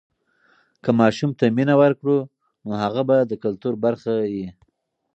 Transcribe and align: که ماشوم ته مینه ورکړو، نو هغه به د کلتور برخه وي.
که 0.83 0.89
ماشوم 0.99 1.31
ته 1.37 1.45
مینه 1.55 1.75
ورکړو، 1.81 2.17
نو 2.65 2.71
هغه 2.83 3.01
به 3.07 3.17
د 3.23 3.31
کلتور 3.43 3.73
برخه 3.83 4.11
وي. 4.31 4.47